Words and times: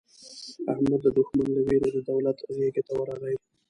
احمد 0.71 0.99
د 1.03 1.07
دوښمن 1.17 1.47
له 1.55 1.61
وېرې 1.65 1.89
د 1.95 1.97
دولت 2.09 2.37
غېږې 2.55 2.81
ته 2.87 2.93
ورغی. 2.99 3.35